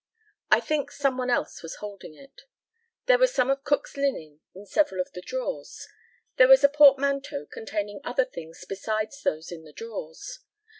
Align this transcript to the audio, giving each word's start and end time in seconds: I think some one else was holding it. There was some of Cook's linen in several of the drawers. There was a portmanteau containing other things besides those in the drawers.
I 0.49 0.59
think 0.61 0.91
some 0.91 1.15
one 1.15 1.29
else 1.29 1.61
was 1.61 1.75
holding 1.75 2.15
it. 2.15 2.41
There 3.05 3.19
was 3.19 3.31
some 3.35 3.51
of 3.51 3.63
Cook's 3.63 3.95
linen 3.95 4.39
in 4.55 4.65
several 4.65 4.99
of 4.99 5.11
the 5.11 5.21
drawers. 5.21 5.87
There 6.37 6.47
was 6.47 6.63
a 6.63 6.69
portmanteau 6.69 7.45
containing 7.45 8.01
other 8.03 8.25
things 8.25 8.65
besides 8.67 9.21
those 9.21 9.51
in 9.51 9.63
the 9.63 9.73
drawers. 9.73 10.39